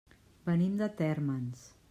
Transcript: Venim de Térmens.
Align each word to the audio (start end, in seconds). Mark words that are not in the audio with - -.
Venim 0.47 0.79
de 0.81 0.89
Térmens. 1.03 1.65